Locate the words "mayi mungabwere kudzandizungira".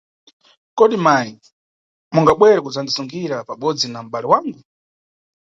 1.05-3.35